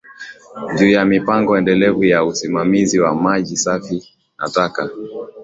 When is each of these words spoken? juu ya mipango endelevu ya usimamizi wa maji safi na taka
juu 0.77 0.89
ya 0.89 1.05
mipango 1.05 1.57
endelevu 1.57 2.03
ya 2.05 2.25
usimamizi 2.25 2.99
wa 2.99 3.15
maji 3.15 3.57
safi 3.57 4.07
na 4.39 4.49
taka 4.49 4.89